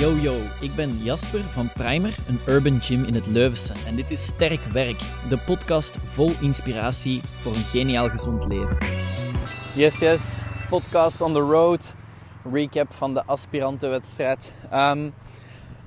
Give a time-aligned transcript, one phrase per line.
[0.00, 3.72] Yo yo, ik ben Jasper van Primer, een urban gym in het Leuvense.
[3.86, 4.98] En dit is Sterk Werk,
[5.28, 8.76] de podcast vol inspiratie voor een geniaal gezond leven.
[9.74, 11.94] Yes, yes, podcast on the road.
[12.52, 14.52] Recap van de aspirantenwedstrijd.
[14.72, 15.14] Um,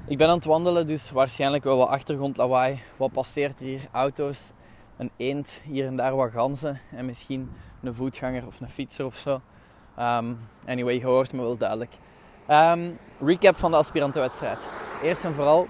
[0.07, 2.79] ik ben aan het wandelen, dus waarschijnlijk wel wat achtergrondlawaai.
[2.97, 3.87] Wat passeert er hier?
[3.91, 4.51] Auto's,
[4.97, 7.51] een eend, hier en daar wat ganzen en misschien
[7.81, 9.41] een voetganger of een fietser of zo.
[9.99, 11.91] Um, anyway, je hoort me wel duidelijk.
[12.49, 14.67] Um, recap van de aspirantenwedstrijd.
[15.03, 15.67] Eerst en vooral,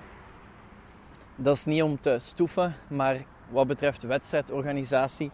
[1.36, 3.18] dat is niet om te stoeven, maar
[3.50, 5.32] wat betreft wedstrijdorganisatie,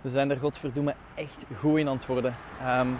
[0.00, 2.36] we zijn er godverdomme echt goed in aan het worden.
[2.78, 2.98] Um,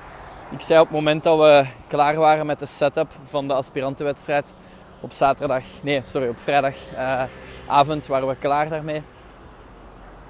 [0.50, 4.54] ik zei op het moment dat we klaar waren met de setup van de aspirantenwedstrijd,
[5.00, 9.02] op zaterdag, nee, sorry, op vrijdagavond uh, waren we klaar daarmee.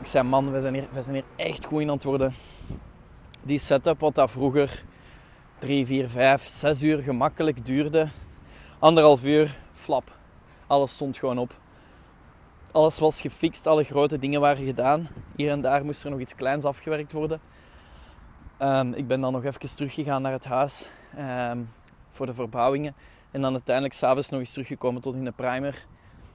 [0.01, 2.35] Ik zei, man, we zijn, hier, we zijn hier echt goed in aan het worden.
[3.43, 4.85] Die setup, wat dat vroeger
[5.59, 8.09] 3, 4, 5, 6 uur gemakkelijk duurde.
[8.79, 10.13] Anderhalf uur, flap.
[10.67, 11.55] Alles stond gewoon op.
[12.73, 15.09] Alles was gefixt, alle grote dingen waren gedaan.
[15.37, 17.41] Hier en daar moest er nog iets kleins afgewerkt worden.
[18.63, 21.71] Um, ik ben dan nog even teruggegaan naar het huis um,
[22.11, 22.95] voor de verbouwingen.
[23.31, 25.87] En dan uiteindelijk s'avonds nog eens teruggekomen tot in de primer.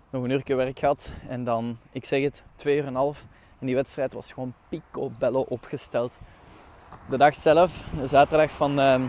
[0.10, 1.14] Nog een uurtje werk gehad.
[1.28, 3.26] En dan, ik zeg het, twee uur en een half.
[3.60, 6.18] En die wedstrijd was gewoon picobello opgesteld
[7.10, 9.02] de dag zelf, zaterdag van uh,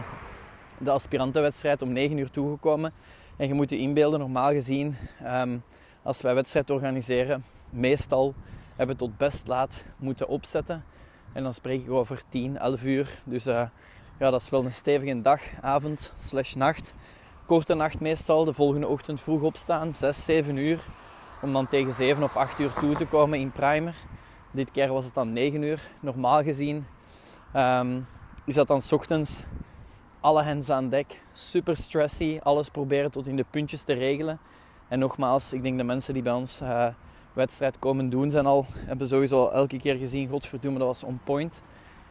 [0.78, 2.92] de aspirantenwedstrijd, om 9 uur toegekomen.
[3.36, 5.62] En je moet je inbeelden, normaal gezien, um,
[6.02, 8.34] als wij wedstrijd organiseren, meestal
[8.77, 10.84] hebben we tot best laat moeten opzetten.
[11.33, 13.20] En dan spreek ik over 10, 11 uur.
[13.24, 13.62] Dus uh,
[14.19, 16.94] ja, dat is wel een stevige dag, avond, slash nacht.
[17.46, 20.80] Korte nacht meestal, de volgende ochtend vroeg opstaan, 6, 7 uur.
[21.42, 23.94] Om dan tegen 7 of 8 uur toe te komen in primer.
[24.50, 25.80] Dit keer was het dan 9 uur.
[26.00, 26.86] Normaal gezien
[27.56, 28.06] Um,
[28.45, 29.45] is dat dan s ochtends
[30.20, 34.39] alle hens aan dek, super stressy, alles proberen tot in de puntjes te regelen.
[34.89, 36.86] En nogmaals, ik denk de mensen die bij ons uh,
[37.33, 41.63] wedstrijd komen doen, zijn al, hebben sowieso elke keer gezien, godverdomme, dat was on point.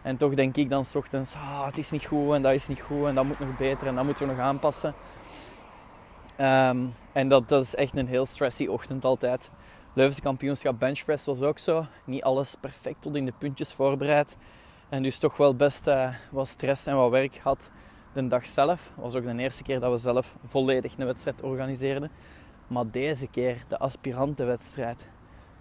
[0.02, 2.68] En toch denk ik dan s ochtends, ah, het is niet goed en dat is
[2.68, 4.94] niet goed en dat moet nog beter en dat moeten we nog aanpassen.
[6.38, 9.52] Um, en dat, dat is echt een heel stressy ochtend altijd.
[9.94, 11.86] Leuvense kampioenschap benchpress was ook zo.
[12.06, 14.38] Niet alles perfect tot in de puntjes voorbereid.
[14.92, 17.72] En dus toch wel best uh, wat stress en wat werk had
[18.14, 18.94] de dag zelf.
[18.96, 22.12] Was ook de eerste keer dat we zelf volledig een wedstrijd organiseerden.
[22.68, 25.08] Maar deze keer de aspirantenwedstrijd.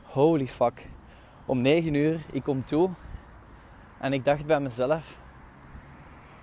[0.02, 0.88] Holy fuck.
[1.46, 2.90] Om 9 uur, ik kom toe.
[4.00, 5.20] En ik dacht bij mezelf...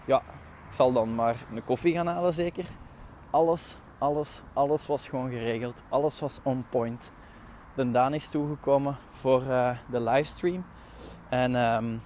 [0.06, 0.22] Ja,
[0.68, 2.66] ik zal dan maar een koffie gaan halen zeker.
[3.30, 5.84] Alles, alles, alles was gewoon geregeld.
[5.90, 7.12] Alles was on point.
[7.76, 10.66] De Daan is toegekomen voor uh, de livestream.
[11.30, 11.56] En...
[11.56, 12.02] Um,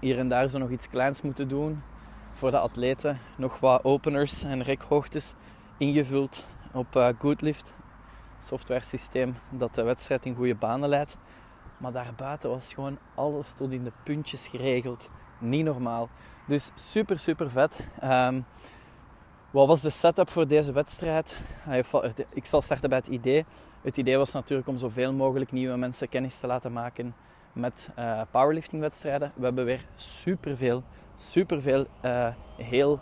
[0.00, 1.82] hier en daar zo nog iets kleins moeten doen
[2.32, 3.18] voor de atleten.
[3.36, 5.34] Nog wat openers en rekhoogtes
[5.78, 7.74] ingevuld op uh, Goodlift,
[8.38, 11.18] software systeem dat de wedstrijd in goede banen leidt.
[11.78, 15.10] Maar daarbuiten was gewoon alles tot in de puntjes geregeld.
[15.38, 16.08] Niet normaal.
[16.46, 17.80] Dus super, super vet.
[18.04, 18.44] Um,
[19.50, 21.38] wat was de setup voor deze wedstrijd?
[22.30, 23.44] Ik zal starten bij het idee.
[23.82, 27.14] Het idee was natuurlijk om zoveel mogelijk nieuwe mensen kennis te laten maken
[27.56, 29.32] met uh, powerliftingwedstrijden.
[29.34, 30.82] We hebben weer superveel,
[31.14, 33.00] superveel uh, heel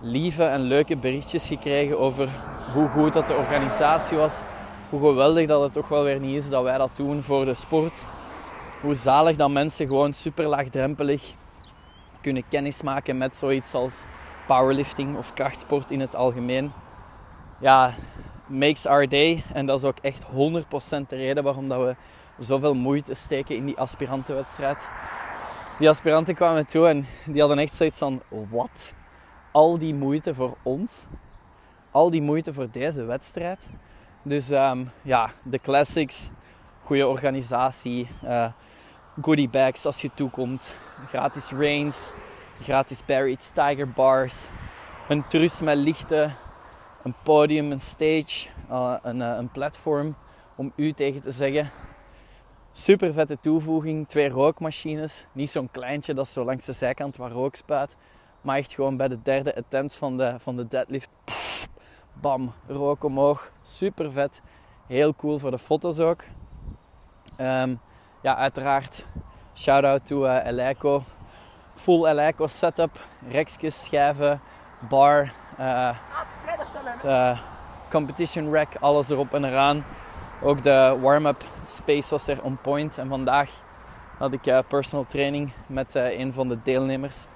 [0.00, 2.28] lieve en leuke berichtjes gekregen over
[2.74, 4.44] hoe goed dat de organisatie was.
[4.90, 7.54] Hoe geweldig dat het toch wel weer niet is dat wij dat doen voor de
[7.54, 8.06] sport.
[8.80, 11.34] Hoe zalig dat mensen gewoon super laagdrempelig
[12.20, 14.04] kunnen kennismaken met zoiets als
[14.46, 16.72] powerlifting of krachtsport in het algemeen.
[17.60, 17.94] Ja,
[18.46, 19.44] makes our day.
[19.52, 20.28] En dat is ook echt 100%
[21.08, 21.94] de reden waarom dat we
[22.42, 24.88] zoveel moeite steken in die aspirantenwedstrijd.
[25.78, 28.94] Die aspiranten kwamen toe en die hadden echt zoiets van: wat?
[29.52, 31.06] Al die moeite voor ons,
[31.90, 33.68] al die moeite voor deze wedstrijd.
[34.22, 36.30] Dus um, ja, de classics,
[36.84, 38.48] goede organisatie, uh,
[39.22, 40.76] goodie bags als je toekomt,
[41.08, 42.12] gratis reins,
[42.60, 44.48] gratis buried tiger bars,
[45.08, 46.36] een trus met lichten,
[47.02, 50.16] een podium, een stage, uh, een, uh, een platform
[50.56, 51.70] om u tegen te zeggen
[52.72, 54.08] Super vette toevoeging.
[54.08, 55.26] Twee rookmachines.
[55.32, 57.96] Niet zo'n kleintje dat zo langs de zijkant waar rook spuit.
[58.40, 61.08] Maar echt gewoon bij de derde attempt van de, van de deadlift.
[62.20, 63.50] bam, rook omhoog.
[63.62, 64.40] Super vet.
[64.86, 66.22] Heel cool voor de foto's ook.
[67.38, 67.80] Um,
[68.22, 69.06] ja, uiteraard.
[69.54, 71.02] Shout out to uh, Eleiko.
[71.74, 73.06] Full Eleiko setup.
[73.28, 74.40] Rekjes, schijven,
[74.88, 75.32] bar.
[75.60, 75.96] Uh,
[77.04, 77.38] uh,
[77.90, 79.84] competition rack, alles erop en eraan.
[80.44, 82.98] Ook de warm-up space was er on point.
[82.98, 83.50] En vandaag
[84.18, 87.26] had ik uh, personal training met uh, een van de deelnemers.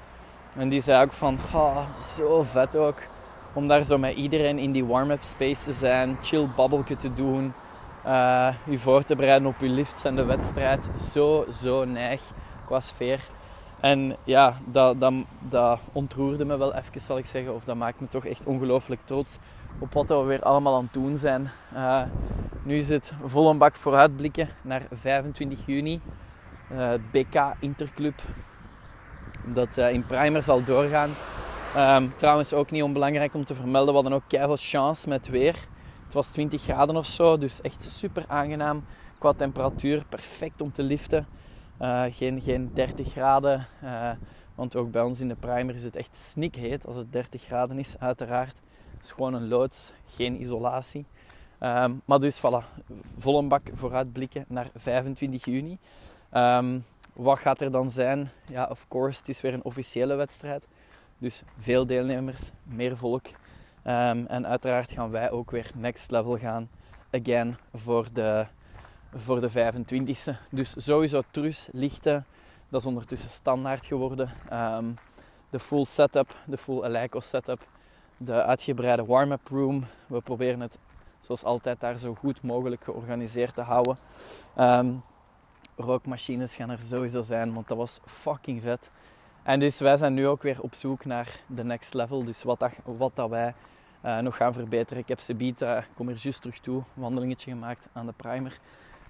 [0.57, 1.39] En die zei ook van,
[2.01, 2.99] zo vet ook.
[3.53, 7.53] Om daar zo met iedereen in die warm-up space te zijn, chill babbelje te doen,
[8.07, 10.85] uh, je voor te bereiden op je lifts en de wedstrijd.
[11.01, 12.23] Zo, zo neig
[12.67, 13.21] qua sfeer.
[13.81, 17.55] En ja, dat, dat, dat ontroerde me wel even, zal ik zeggen.
[17.55, 19.39] Of dat maakt me toch echt ongelooflijk trots
[19.79, 21.51] op wat we weer allemaal aan het doen zijn.
[22.67, 26.01] Nu is het vol een bak vooruitblikken naar 25 juni.
[26.67, 28.23] Het BK Interclub.
[29.45, 31.15] Dat uh, in Primer zal doorgaan.
[31.77, 33.89] Um, trouwens ook niet onbelangrijk om te vermelden.
[33.89, 35.57] We hadden ook keihard chance met weer.
[36.05, 37.39] Het was 20 graden of zo.
[37.39, 38.85] Dus echt super aangenaam
[39.19, 40.05] qua temperatuur.
[40.09, 41.27] Perfect om te liften.
[41.81, 43.67] Uh, geen, geen 30 graden.
[44.55, 47.79] want ook bij ons in de Primer is het echt snikheet als het 30 graden
[47.79, 48.57] is uiteraard.
[48.95, 51.07] Het is gewoon een loods, geen isolatie.
[51.61, 52.83] Um, maar dus voilà,
[53.19, 55.79] vol bak vooruitblikken naar 25 juni.
[56.33, 58.31] Um, wat gaat er dan zijn?
[58.47, 60.67] Ja, of course, het is weer een officiële wedstrijd.
[61.19, 63.27] Dus veel deelnemers, meer volk.
[63.27, 66.69] Um, en uiteraard gaan wij ook weer next level gaan.
[67.11, 68.47] Again, voor de,
[69.15, 70.37] voor de 25e.
[70.51, 72.27] Dus sowieso trus, lichten.
[72.69, 74.31] Dat is ondertussen standaard geworden.
[75.51, 77.67] de full setup, de full Eleiko setup.
[78.17, 79.85] De uitgebreide warm-up room.
[80.07, 80.79] We proberen het
[81.27, 83.97] zoals altijd daar zo goed mogelijk georganiseerd te houden.
[84.59, 85.03] Um,
[85.77, 88.91] rookmachines gaan er sowieso zijn, want dat was fucking vet.
[89.43, 92.25] En dus wij zijn nu ook weer op zoek naar de next level.
[92.25, 93.55] Dus wat dat, wat dat wij
[94.05, 95.03] uh, nog gaan verbeteren.
[95.03, 98.61] Ik heb Sebita, kom er juist terug toe, wandelingetje gemaakt aan de primer.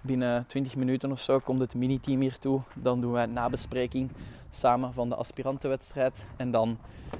[0.06, 2.60] Binnen 20 minuten of zo komt het mini-team hier toe.
[2.74, 4.10] Dan doen wij een nabespreking
[4.50, 6.26] samen van de aspirantenwedstrijd.
[6.36, 6.78] En dan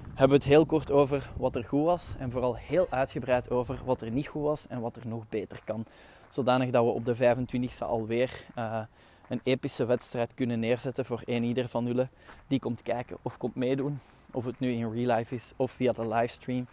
[0.09, 2.15] hebben we het heel kort over wat er goed was.
[2.19, 5.61] En vooral heel uitgebreid over wat er niet goed was en wat er nog beter
[5.65, 5.85] kan.
[6.29, 8.81] Zodanig dat we op de 25e alweer uh,
[9.29, 12.09] een epische wedstrijd kunnen neerzetten voor een ieder van jullie
[12.47, 14.00] die komt kijken of komt meedoen.
[14.31, 16.67] Of het nu in real life is of via de livestream.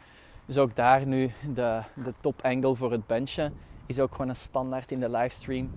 [0.45, 3.53] Dus ook daar nu de, de top angle voor het benchen
[3.85, 5.71] is ook gewoon een standaard in de livestream.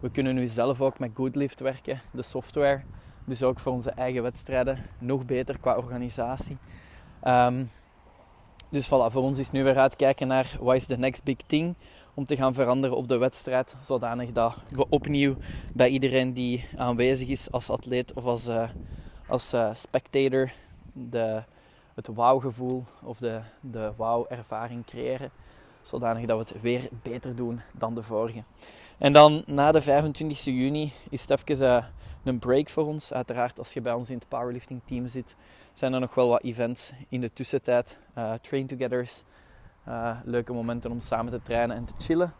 [0.00, 2.82] We kunnen nu zelf ook met Goodlift werken, de software.
[3.24, 6.56] Dus ook voor onze eigen wedstrijden nog beter qua organisatie.
[7.24, 7.70] Um,
[8.70, 11.74] dus voilà, voor ons is nu weer uitkijken naar wat is de next big thing
[12.14, 13.76] om te gaan veranderen op de wedstrijd.
[13.80, 15.36] Zodanig dat we opnieuw
[15.74, 18.68] bij iedereen die aanwezig is als atleet of als, uh,
[19.26, 20.50] als uh, spectator
[20.92, 21.42] de,
[21.94, 25.30] het wow-gevoel of de, de wow-ervaring creëren.
[25.82, 28.42] Zodanig dat we het weer beter doen dan de vorige.
[28.98, 31.84] En dan na de 25 juni is het even uh,
[32.24, 33.12] een break voor ons.
[33.12, 35.36] Uiteraard, als je bij ons in het powerlifting team zit,
[35.72, 37.98] zijn er nog wel wat events in de tussentijd.
[38.18, 39.22] Uh, train togethers,
[39.88, 42.32] uh, leuke momenten om samen te trainen en te chillen.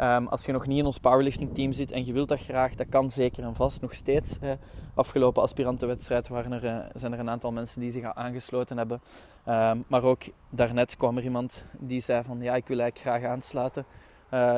[0.00, 2.74] Um, als je nog niet in ons powerlifting team zit en je wilt dat graag,
[2.74, 4.38] dat kan zeker en vast nog steeds.
[4.94, 9.00] Afgelopen aspirantenwedstrijd waren er, uh, zijn er een aantal mensen die zich aangesloten hebben.
[9.48, 13.32] Um, maar ook daarnet kwam er iemand die zei van ja, ik wil eigenlijk graag
[13.32, 13.84] aansluiten.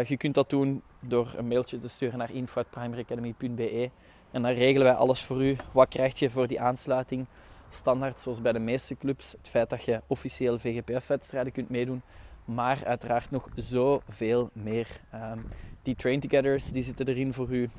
[0.09, 3.91] je kunt dat doen door een mailtje te sturen naar info.primaryacademy.be
[4.31, 5.57] en dan regelen wij alles voor u.
[5.73, 7.27] Wat krijg je voor die aansluiting?
[7.71, 12.03] Standaard, zoals bij de meeste clubs, het feit dat je officieel VGPF-wedstrijden kunt meedoen.
[12.47, 15.01] Maar uiteraard nog zoveel meer.
[15.15, 15.49] Um,
[15.83, 17.71] die train togethers die zitten erin voor u.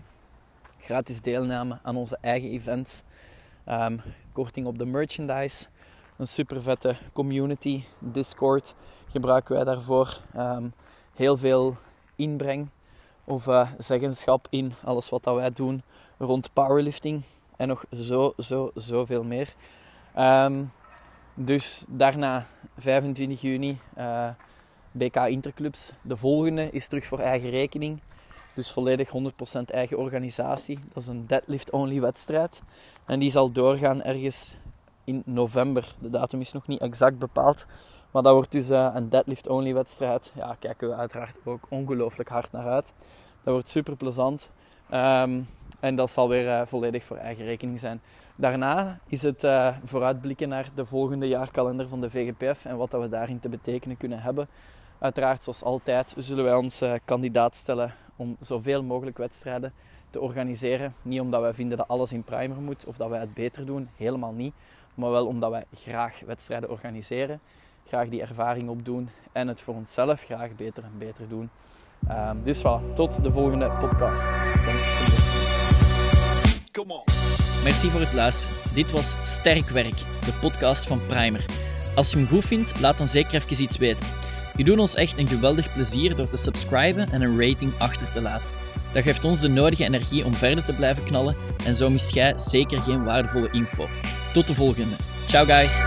[0.80, 3.04] Gratis deelname aan onze eigen events.
[3.66, 5.68] Um, korting op de merchandise.
[6.18, 7.84] Een super vette community.
[8.00, 8.76] Discord
[9.08, 10.22] gebruiken wij daarvoor.
[10.38, 10.74] Um,
[11.14, 11.76] heel veel
[12.16, 12.70] inbreng
[13.24, 15.84] of uh, zeggenschap in alles wat dat wij doen
[16.18, 17.24] rond powerlifting
[17.58, 19.54] en nog zo, zo, zoveel meer.
[21.40, 22.46] Dus daarna
[22.78, 24.30] 25 juni eh,
[24.92, 25.92] BK Interclubs.
[26.02, 28.00] De volgende is terug voor eigen rekening.
[28.54, 29.12] Dus volledig 100%
[29.66, 30.80] eigen organisatie.
[30.94, 32.62] Dat is een deadlift-only wedstrijd.
[33.06, 34.56] En die zal doorgaan ergens
[35.04, 35.96] in november.
[36.00, 37.66] De datum is nog niet exact bepaald.
[38.12, 40.32] Maar dat wordt dus uh, een deadlift-only wedstrijd.
[40.36, 42.94] Ja, kijken we uiteraard ook ongelooflijk hard naar uit.
[43.44, 44.52] Dat wordt super plezant.
[44.94, 45.48] Um,
[45.80, 48.02] en dat zal weer uh, volledig voor eigen rekening zijn.
[48.36, 53.02] Daarna is het uh, vooruitblikken naar de volgende jaarkalender van de VGPF en wat dat
[53.02, 54.48] we daarin te betekenen kunnen hebben.
[55.00, 59.74] Uiteraard, zoals altijd, zullen wij ons uh, kandidaat stellen om zoveel mogelijk wedstrijden
[60.10, 60.96] te organiseren.
[61.02, 63.90] Niet omdat wij vinden dat alles in primer moet of dat wij het beter doen,
[63.96, 64.54] helemaal niet.
[64.96, 67.40] Maar wel omdat wij graag wedstrijden organiseren,
[67.88, 71.50] graag die ervaring opdoen en het voor onszelf graag beter en beter doen.
[72.12, 74.28] Um, dus voilà, tot de volgende podcast.
[74.66, 75.46] Thanks for listening.
[76.72, 77.04] Come on.
[77.64, 78.56] Merci voor het luisteren.
[78.74, 81.46] Dit was Sterk Werk, de podcast van Primer.
[81.96, 84.27] Als je hem goed vindt, laat dan zeker even iets weten.
[84.58, 88.22] Je doet ons echt een geweldig plezier door te subscriben en een rating achter te
[88.22, 88.50] laten.
[88.94, 91.36] Dat geeft ons de nodige energie om verder te blijven knallen
[91.66, 93.88] en zo mist jij zeker geen waardevolle info.
[94.34, 94.96] Tot de volgende.
[95.26, 95.86] Ciao guys!